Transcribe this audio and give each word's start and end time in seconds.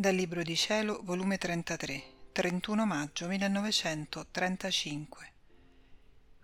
Dal 0.00 0.14
Libro 0.14 0.42
di 0.42 0.56
Cielo, 0.56 1.00
volume 1.02 1.36
33, 1.36 2.30
31 2.32 2.86
maggio 2.86 3.26
1935. 3.26 5.32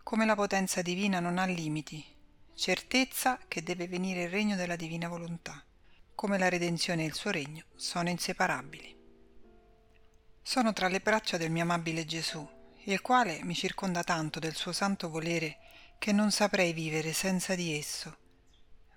Come 0.03 0.27
la 0.27 0.35
potenza 0.35 0.83
divina 0.83 1.21
non 1.21 1.38
ha 1.38 1.47
limiti, 1.47 2.04
certezza 2.54 3.38
che 3.49 3.63
deve 3.63 3.88
venire 3.88 4.24
il 4.24 4.29
regno 4.29 4.56
della 4.56 4.77
divina 4.77 5.08
volontà, 5.08 5.65
come 6.15 6.37
la 6.37 6.51
redenzione 6.51 7.04
e 7.04 7.06
il 7.06 7.15
suo 7.15 7.31
regno 7.31 7.65
sono 7.77 8.11
inseparabili. 8.11 8.95
Sono 10.43 10.75
tra 10.75 10.88
le 10.88 11.01
braccia 11.01 11.38
del 11.38 11.51
mio 11.51 11.63
amabile 11.63 12.04
Gesù, 12.04 12.47
il 12.85 13.01
quale 13.01 13.43
mi 13.43 13.54
circonda 13.54 14.04
tanto 14.04 14.38
del 14.38 14.54
suo 14.54 14.73
santo 14.73 15.09
volere 15.09 15.57
che 15.99 16.12
non 16.12 16.30
saprei 16.30 16.75
vivere 16.75 17.15
senza 17.15 17.55
di 17.55 17.75
esso. 17.75 18.19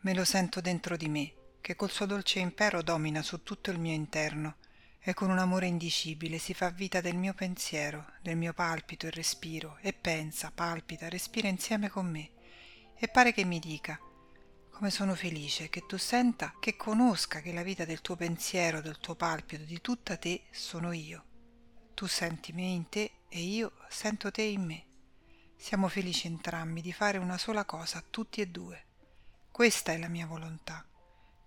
Me 0.02 0.14
lo 0.14 0.26
sento 0.26 0.60
dentro 0.60 0.98
di 0.98 1.08
me 1.08 1.34
che 1.62 1.76
col 1.76 1.92
suo 1.92 2.06
dolce 2.06 2.40
impero 2.40 2.82
domina 2.82 3.22
su 3.22 3.44
tutto 3.44 3.72
il 3.72 3.80
mio 3.80 3.94
interno 3.94 4.58
e 5.02 5.14
con 5.14 5.30
un 5.30 5.40
amore 5.40 5.66
indicibile 5.66 6.38
si 6.38 6.54
fa 6.54 6.70
vita 6.70 7.02
del 7.02 7.16
mio 7.16 7.34
pensiero, 7.34 8.06
del 8.22 8.36
mio 8.36 8.54
palpito 8.54 9.08
e 9.08 9.12
respiro, 9.12 9.78
e 9.82 9.94
pensa, 9.94 10.52
palpita, 10.54 11.08
respira 11.10 11.48
insieme 11.48 11.90
con 11.90 12.10
me. 12.10 12.32
E 12.96 13.08
pare 13.08 13.32
che 13.32 13.46
mi 13.46 13.60
dica, 13.60 14.00
come 14.70 14.92
sono 14.92 15.16
felice 15.16 15.70
che 15.70 15.86
tu 15.86 15.98
senta, 15.98 16.54
che 16.60 16.76
conosca 16.76 17.42
che 17.42 17.54
la 17.54 17.64
vita 17.64 17.86
del 17.86 18.02
tuo 18.02 18.16
pensiero, 18.16 18.82
del 18.82 19.00
tuo 19.00 19.16
palpito, 19.16 19.64
di 19.64 19.80
tutta 19.82 20.18
te 20.18 20.44
sono 20.52 20.92
io. 20.92 21.24
Tu 21.94 22.06
senti 22.06 22.52
me 22.52 22.64
in 22.64 22.90
te 22.90 23.12
e 23.30 23.40
io 23.40 23.74
sento 23.90 24.32
te 24.32 24.42
in 24.42 24.66
me. 24.66 24.86
Siamo 25.56 25.88
felici 25.88 26.28
entrambi 26.28 26.82
di 26.82 26.94
fare 26.94 27.18
una 27.18 27.38
sola 27.38 27.66
cosa, 27.66 28.04
tutti 28.10 28.42
e 28.42 28.48
due. 28.48 28.86
Questa 29.52 29.92
è 29.92 29.98
la 29.98 30.08
mia 30.08 30.26
volontà 30.26 30.89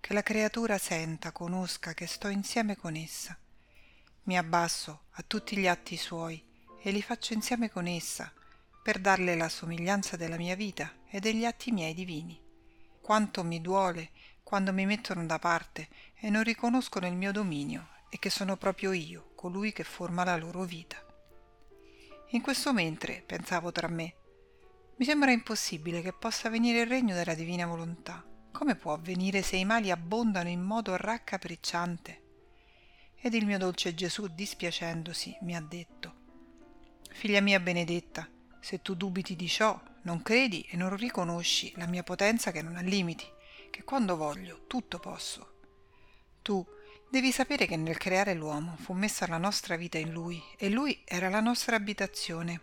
che 0.02 0.14
la 0.14 0.24
creatura 0.24 0.78
senta, 0.78 1.30
conosca 1.30 1.94
che 1.94 2.08
sto 2.08 2.26
insieme 2.26 2.76
con 2.76 2.96
essa. 2.96 3.38
Mi 4.24 4.36
abbasso 4.36 5.04
a 5.12 5.24
tutti 5.24 5.56
gli 5.56 5.68
atti 5.68 5.96
suoi 5.96 6.44
e 6.82 6.90
li 6.90 7.00
faccio 7.00 7.34
insieme 7.34 7.70
con 7.70 7.86
essa, 7.86 8.32
per 8.82 8.98
darle 8.98 9.36
la 9.36 9.48
somiglianza 9.48 10.16
della 10.16 10.36
mia 10.36 10.56
vita 10.56 10.92
e 11.08 11.20
degli 11.20 11.44
atti 11.44 11.70
miei 11.70 11.94
divini. 11.94 12.36
Quanto 13.00 13.44
mi 13.44 13.60
duole 13.60 14.10
quando 14.42 14.72
mi 14.72 14.86
mettono 14.86 15.24
da 15.24 15.38
parte 15.38 15.88
e 16.16 16.30
non 16.30 16.42
riconoscono 16.42 17.06
il 17.06 17.14
mio 17.14 17.30
dominio 17.30 17.90
e 18.10 18.18
che 18.18 18.28
sono 18.28 18.56
proprio 18.56 18.90
io, 18.90 19.30
colui 19.36 19.72
che 19.72 19.84
forma 19.84 20.24
la 20.24 20.36
loro 20.36 20.64
vita. 20.64 20.96
In 22.30 22.40
questo 22.40 22.72
mentre, 22.72 23.22
pensavo 23.24 23.70
tra 23.70 23.86
me, 23.86 24.14
mi 24.96 25.04
sembra 25.04 25.30
impossibile 25.30 26.02
che 26.02 26.12
possa 26.12 26.50
venire 26.50 26.80
il 26.80 26.88
regno 26.88 27.14
della 27.14 27.34
divina 27.34 27.66
volontà 27.66 28.26
come 28.52 28.76
può 28.76 28.92
avvenire 28.92 29.42
se 29.42 29.56
i 29.56 29.64
mali 29.64 29.90
abbondano 29.90 30.48
in 30.48 30.60
modo 30.60 30.96
raccapricciante? 30.96 32.20
Ed 33.20 33.34
il 33.34 33.46
mio 33.46 33.58
dolce 33.58 33.94
Gesù, 33.94 34.28
dispiacendosi, 34.28 35.38
mi 35.40 35.56
ha 35.56 35.60
detto, 35.60 36.20
Figlia 37.10 37.40
mia 37.40 37.60
benedetta, 37.60 38.28
se 38.60 38.80
tu 38.82 38.94
dubiti 38.94 39.36
di 39.36 39.48
ciò, 39.48 39.80
non 40.02 40.22
credi 40.22 40.66
e 40.68 40.76
non 40.76 40.96
riconosci 40.96 41.72
la 41.76 41.86
mia 41.86 42.02
potenza 42.02 42.50
che 42.50 42.62
non 42.62 42.76
ha 42.76 42.80
limiti, 42.80 43.24
che 43.70 43.84
quando 43.84 44.16
voglio 44.16 44.66
tutto 44.66 44.98
posso. 44.98 45.60
Tu 46.42 46.64
devi 47.08 47.30
sapere 47.30 47.66
che 47.66 47.76
nel 47.76 47.98
creare 47.98 48.34
l'uomo 48.34 48.76
fu 48.76 48.92
messa 48.92 49.26
la 49.26 49.38
nostra 49.38 49.76
vita 49.76 49.98
in 49.98 50.10
lui 50.10 50.42
e 50.56 50.68
lui 50.68 51.02
era 51.04 51.28
la 51.28 51.40
nostra 51.40 51.76
abitazione 51.76 52.60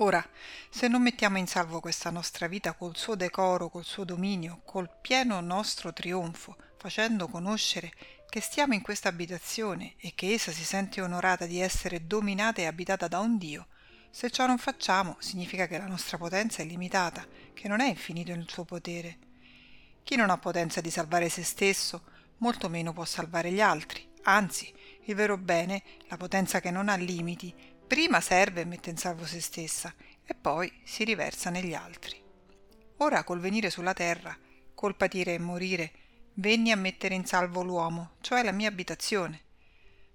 Ora, 0.00 0.24
se 0.70 0.86
non 0.86 1.02
mettiamo 1.02 1.38
in 1.38 1.48
salvo 1.48 1.80
questa 1.80 2.10
nostra 2.10 2.46
vita 2.46 2.72
col 2.72 2.96
suo 2.96 3.16
decoro, 3.16 3.68
col 3.68 3.84
suo 3.84 4.04
dominio, 4.04 4.60
col 4.64 4.88
pieno 5.00 5.40
nostro 5.40 5.92
trionfo, 5.92 6.56
facendo 6.76 7.26
conoscere 7.26 7.92
che 8.28 8.40
stiamo 8.40 8.74
in 8.74 8.80
questa 8.80 9.08
abitazione 9.08 9.94
e 9.96 10.12
che 10.14 10.32
essa 10.34 10.52
si 10.52 10.62
sente 10.62 11.00
onorata 11.00 11.46
di 11.46 11.58
essere 11.58 12.06
dominata 12.06 12.60
e 12.60 12.66
abitata 12.66 13.08
da 13.08 13.18
un 13.18 13.38
Dio, 13.38 13.66
se 14.10 14.30
ciò 14.30 14.46
non 14.46 14.58
facciamo 14.58 15.16
significa 15.18 15.66
che 15.66 15.78
la 15.78 15.86
nostra 15.86 16.16
potenza 16.16 16.62
è 16.62 16.64
limitata, 16.64 17.26
che 17.52 17.66
non 17.66 17.80
è 17.80 17.88
infinito 17.88 18.30
il 18.30 18.48
suo 18.48 18.64
potere. 18.64 19.18
Chi 20.04 20.14
non 20.14 20.30
ha 20.30 20.38
potenza 20.38 20.80
di 20.80 20.90
salvare 20.90 21.28
se 21.28 21.42
stesso, 21.42 22.04
molto 22.36 22.68
meno 22.68 22.92
può 22.92 23.04
salvare 23.04 23.50
gli 23.50 23.60
altri. 23.60 24.06
Anzi, 24.22 24.72
il 25.04 25.14
vero 25.14 25.36
bene, 25.38 25.82
la 26.08 26.16
potenza 26.16 26.60
che 26.60 26.70
non 26.70 26.88
ha 26.88 26.96
limiti, 26.96 27.52
Prima 27.88 28.20
serve 28.20 28.60
e 28.60 28.64
mette 28.66 28.90
in 28.90 28.98
salvo 28.98 29.24
se 29.24 29.40
stessa 29.40 29.94
e 30.22 30.34
poi 30.34 30.70
si 30.84 31.04
riversa 31.04 31.48
negli 31.48 31.72
altri. 31.72 32.22
Ora 32.98 33.24
col 33.24 33.40
venire 33.40 33.70
sulla 33.70 33.94
terra, 33.94 34.36
col 34.74 34.94
patire 34.94 35.32
e 35.32 35.38
morire, 35.38 35.92
venni 36.34 36.70
a 36.70 36.76
mettere 36.76 37.14
in 37.14 37.24
salvo 37.24 37.62
l'uomo, 37.62 38.10
cioè 38.20 38.42
la 38.42 38.52
mia 38.52 38.68
abitazione. 38.68 39.40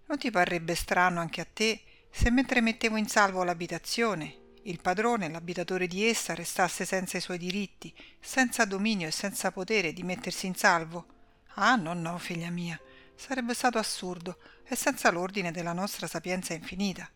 Non 0.06 0.20
ti 0.20 0.30
parrebbe 0.30 0.76
strano 0.76 1.20
anche 1.20 1.42
a 1.42 1.48
te 1.52 1.82
se 2.12 2.30
mentre 2.30 2.62
mettevo 2.62 2.96
in 2.96 3.08
salvo 3.08 3.44
l'abitazione, 3.44 4.52
il 4.66 4.80
padrone, 4.80 5.30
l'abitatore 5.30 5.88
di 5.88 6.06
essa, 6.06 6.36
restasse 6.36 6.86
senza 6.86 7.18
i 7.18 7.22
suoi 7.22 7.40
diritti, 7.40 7.92
senza 8.20 8.66
dominio 8.66 9.08
e 9.08 9.12
senza 9.12 9.52
potere 9.52 9.94
di 9.94 10.04
mettersi 10.04 10.46
in 10.46 10.54
salvo? 10.54 11.08
Ah, 11.56 11.76
no, 11.76 11.94
no, 11.94 12.20
figlia 12.20 12.52
mia, 12.52 12.80
sarebbe 13.16 13.56
stato 13.56 13.80
assurdo 13.80 14.38
e 14.64 14.76
senza 14.76 15.10
l'ordine 15.10 15.52
della 15.52 15.74
nostra 15.74 16.06
sapienza 16.06 16.54
infinita. 16.54 17.10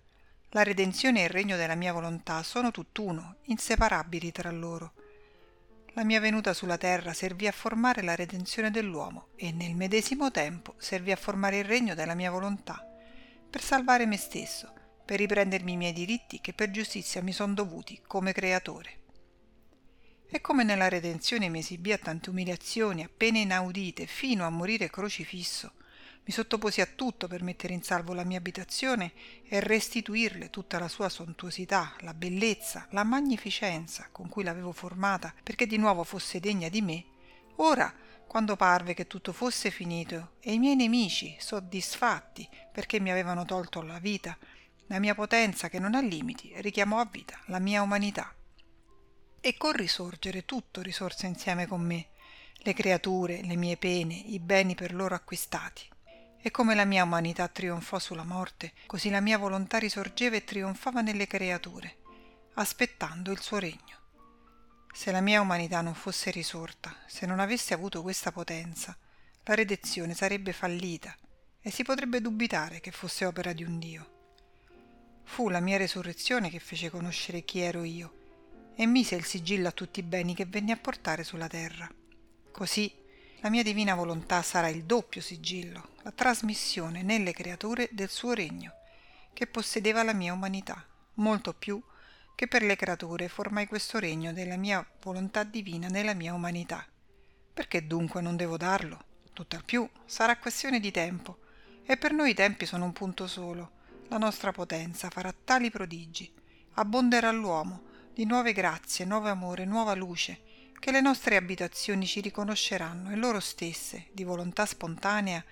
La 0.52 0.63
redenzione 0.63 1.22
e 1.22 1.24
il 1.25 1.30
regno 1.30 1.58
della 1.58 1.75
mia 1.75 1.91
volontà 1.91 2.41
sono 2.41 2.72
tutt'uno, 2.72 3.38
inseparabili 3.44 4.31
tra 4.31 4.50
loro. 4.50 4.94
La 5.94 6.06
mia 6.06 6.22
venuta 6.22 6.53
sulla 6.53 6.78
terra 6.78 7.12
servì 7.12 7.47
a 7.47 7.52
formare 7.52 8.02
la 8.02 8.16
redenzione 8.16 8.72
dell'uomo 8.72 9.28
e 9.35 9.52
nel 9.52 9.75
medesimo 9.75 10.31
tempo 10.31 10.75
servì 10.78 11.12
a 11.12 11.18
formare 11.18 11.58
il 11.58 11.66
regno 11.66 11.96
della 11.96 12.13
mia 12.13 12.31
volontà, 12.31 12.81
per 13.50 13.62
salvare 13.62 14.06
me 14.06 14.16
stesso, 14.16 14.72
per 15.03 15.18
riprendermi 15.18 15.74
i 15.74 15.78
miei 15.78 15.94
diritti 15.94 16.40
che 16.40 16.53
per 16.53 16.72
giustizia 16.72 17.22
mi 17.22 17.34
sono 17.34 17.53
dovuti 17.53 18.02
come 18.08 18.31
creatore. 18.31 19.00
E 20.29 20.40
come 20.40 20.64
nella 20.64 20.88
redenzione 20.88 21.50
mi 21.50 21.59
esibì 21.59 21.91
a 21.91 21.97
tante 21.97 22.29
umiliazioni, 22.29 23.03
appena 23.03 23.38
inaudite, 23.38 24.06
fino 24.06 24.46
a 24.46 24.50
morire 24.50 24.90
crocifisso, 24.90 25.74
mi 26.28 26.34
sottoposi 26.34 26.82
a 26.82 26.90
tutto 26.94 27.28
per 27.28 27.42
mettere 27.42 27.74
in 27.74 27.82
salvo 27.82 28.14
la 28.14 28.26
mia 28.26 28.38
abitazione 28.38 29.14
e 29.48 29.62
restituirle 29.62 30.50
tutta 30.50 30.78
la 30.78 30.90
sua 30.90 31.08
sontuosità, 31.08 31.96
la 32.02 32.14
bellezza, 32.14 32.86
la 32.92 33.06
magnificenza 33.06 34.10
con 34.12 34.28
cui 34.28 34.44
l'avevo 34.44 34.74
formata 34.74 35.34
perché 35.42 35.66
di 35.66 35.78
nuovo 35.78 36.04
fosse 36.04 36.42
degna 36.42 36.68
di 36.68 36.82
me. 36.82 37.06
Ora, 37.58 37.94
quando 38.28 38.58
parve 38.58 38.94
che 38.94 39.08
tutto 39.08 39.32
fosse 39.32 39.72
finito 39.72 40.34
e 40.42 40.52
i 40.52 40.60
miei 40.60 40.76
nemici 40.76 41.34
soddisfatti 41.40 42.48
perché 42.74 43.00
mi 43.00 43.09
avevano 43.09 43.46
tolto 43.46 43.82
la 43.82 44.00
vita, 44.00 44.38
la 44.88 45.00
mia 45.00 45.16
potenza 45.16 45.70
che 45.70 45.80
non 45.80 45.96
ha 45.96 46.02
limiti 46.02 46.52
richiamò 46.58 47.00
a 47.00 47.08
vita 47.09 47.40
la 47.46 47.59
mia 47.59 47.82
umanità. 47.82 48.36
E 49.40 49.56
col 49.56 49.76
risorgere 49.76 50.44
tutto 50.44 50.82
risorse 50.82 51.26
insieme 51.26 51.68
con 51.68 51.80
me, 51.80 52.09
le 52.58 52.74
creature, 52.74 53.42
le 53.44 53.56
mie 53.56 53.78
pene, 53.78 54.14
i 54.14 54.40
beni 54.40 54.76
per 54.76 54.94
loro 54.94 55.16
acquistati. 55.16 55.96
E 56.40 56.52
come 56.52 56.75
la 56.75 56.86
mia 56.86 57.03
umanità 57.03 57.48
trionfò 57.48 58.00
sulla 58.00 58.24
morte, 58.24 58.74
così 58.86 59.09
la 59.09 59.22
mia 59.22 59.38
volontà 59.38 59.78
risorgeva 59.78 60.36
e 60.36 60.44
trionfava 60.44 61.02
nelle 61.02 61.28
creature, 61.28 61.98
aspettando 62.53 63.31
il 63.31 63.42
suo 63.42 63.58
regno. 63.58 63.98
Se 64.94 65.12
la 65.12 65.22
mia 65.22 65.42
umanità 65.42 65.81
non 65.81 65.94
fosse 65.94 66.31
risorta, 66.31 66.96
se 67.06 67.26
non 67.26 67.40
avesse 67.40 67.74
avuto 67.74 68.02
questa 68.02 68.31
potenza, 68.31 68.97
la 69.44 69.56
redenzione 69.56 70.14
sarebbe 70.14 70.53
fallita 70.53 71.16
e 71.62 71.70
si 71.70 71.84
potrebbe 71.84 72.22
dubitare 72.22 72.80
che 72.80 72.92
fosse 72.92 73.26
opera 73.26 73.53
di 73.53 73.64
un 73.64 73.78
Dio. 73.78 74.16
Fu 75.24 75.50
la 75.50 75.59
mia 75.59 75.78
resurrezione 75.78 76.50
che 76.50 76.59
fece 76.59 76.90
conoscere 76.90 77.44
chi 77.44 77.59
ero 77.59 77.84
io 77.84 78.14
e 78.76 78.86
mise 78.86 79.16
il 79.16 79.26
sigillo 79.26 79.68
a 79.68 79.72
tutti 79.72 80.00
i 80.00 80.03
beni 80.03 80.34
che 80.34 80.46
venni 80.46 80.72
a 80.72 80.78
portare 80.78 81.24
sulla 81.24 81.47
terra. 81.47 81.90
Così 82.52 82.91
la 83.41 83.50
mia 83.50 83.64
divina 83.64 83.96
volontà 83.96 84.41
sarà 84.41 84.67
il 84.67 84.84
doppio 84.84 85.22
sigillo, 85.22 85.90
la 86.08 86.14
trasmissione 86.16 87.02
nelle 87.02 87.34
creature 87.34 87.90
del 87.92 88.08
suo 88.08 88.32
regno, 88.32 88.72
che 89.34 89.46
possedeva 89.46 90.04
la 90.04 90.14
mia 90.14 90.32
umanità, 90.32 90.86
molto 91.16 91.54
più 91.54 91.84
che 92.34 92.48
per 92.48 92.62
le 92.62 92.78
creature 92.78 93.28
formai 93.28 93.68
questo 93.68 94.00
regno 94.00 94.32
della 94.32 94.56
mia 94.56 94.88
volontà 95.02 95.44
divina 95.44 95.90
nella 95.90 96.14
mia 96.14 96.34
umanità. 96.34 96.86
Perché 97.54 97.86
dunque 97.86 98.22
non 98.22 98.38
devo 98.38 98.56
darlo? 98.56 99.04
Tutt'al 99.34 99.66
più 99.66 99.86
sarà 100.06 100.38
questione 100.38 100.80
di 100.80 100.92
tempo, 100.92 101.40
e 101.86 101.98
per 101.98 102.14
noi 102.14 102.30
i 102.30 102.34
tempi 102.34 102.66
sono 102.66 102.86
un 102.86 102.94
punto 102.94 103.28
solo. 103.28 103.72
La 104.08 104.18
nostra 104.18 104.54
potenza 104.54 105.09
farà 105.09 105.36
tali 105.44 105.70
prodigi, 105.70 106.34
abbonderà 106.76 107.32
l'uomo 107.32 107.82
di 108.14 108.24
nuove 108.24 108.54
grazie, 108.54 109.04
nuovo 109.04 109.28
amore, 109.28 109.66
nuova 109.66 109.94
luce, 109.94 110.40
che 110.80 110.92
le 110.92 111.02
nostre 111.02 111.36
abitazioni 111.36 112.06
ci 112.06 112.22
riconosceranno 112.22 113.12
e 113.12 113.18
loro 113.18 113.42
stesse, 113.42 114.08
di 114.14 114.24
volontà 114.24 114.66
spontanea, 114.66 115.44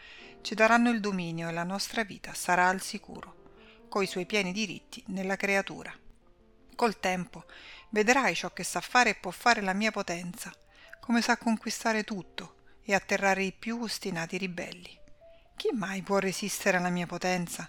ci 0.45 0.53
daranno 0.53 0.92
il 0.92 1.00
dominio 1.00 1.50
e 1.50 1.51
la 1.51 1.63
nostra 1.63 2.03
vita 2.03 2.36
sarà 2.36 2.68
al 2.68 2.80
sicuro, 2.80 3.88
coi 3.89 4.06
suoi 4.06 4.27
pieni 4.27 4.51
diritti 4.51 5.03
nella 5.07 5.38
creatura. 5.38 5.92
Col 6.75 7.00
tempo 7.00 7.45
vedrai 7.89 8.36
ciò 8.36 8.53
che 8.53 8.63
sa 8.63 8.80
fare 8.80 9.09
e 9.09 9.15
può 9.15 9.31
fare 9.31 9.62
la 9.62 9.74
mia 9.74 9.89
potenza, 9.89 10.53
come 11.00 11.24
sa 11.24 11.38
conquistare 11.38 12.03
tutto 12.03 12.57
e 12.83 12.94
atterrare 12.94 13.42
i 13.42 13.53
più 13.53 13.81
ostinati 13.81 14.38
ribelli. 14.38 14.95
Chi 15.56 15.69
mai 15.74 16.03
può 16.03 16.19
resistere 16.19 16.77
alla 16.77 16.89
mia 16.89 17.07
potenza, 17.07 17.68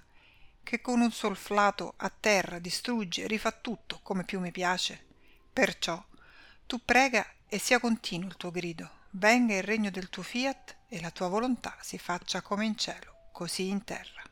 che 0.63 0.83
con 0.83 1.01
un 1.01 1.11
sol 1.11 1.35
flato 1.35 1.95
atterra, 1.97 2.59
distrugge, 2.59 3.27
rifà 3.27 3.53
tutto 3.53 4.01
come 4.03 4.23
più 4.25 4.39
mi 4.39 4.51
piace? 4.51 5.03
Perciò 5.51 6.05
tu 6.67 6.85
prega 6.85 7.27
e 7.49 7.57
sia 7.57 7.81
continuo 7.81 8.29
il 8.29 8.37
tuo 8.37 8.51
grido, 8.51 8.91
venga 9.13 9.55
il 9.57 9.63
regno 9.63 9.89
del 9.89 10.11
tuo 10.11 10.23
fiat 10.23 10.76
e 10.89 11.01
la 11.01 11.11
tua 11.11 11.29
volontà 11.29 11.77
si 11.81 11.99
faccia 11.99 12.43
come 12.43 12.65
in 12.65 12.77
cielo, 12.77 13.29
così 13.33 13.69
in 13.69 13.85
terra. 13.85 14.23